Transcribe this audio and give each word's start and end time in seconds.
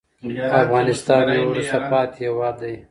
افغانستان 0.61 1.25
يو 1.37 1.43
وروسته 1.51 1.77
پاتې 1.91 2.17
هېواد 2.23 2.55
دې 2.61 2.75